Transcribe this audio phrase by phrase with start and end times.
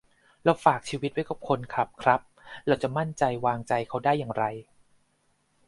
[0.43, 2.21] เราฝากชีวิตไว้กับคนขับครับ:
[2.67, 4.43] เราจะมั่นใจวางใจเขาได้อย่างไร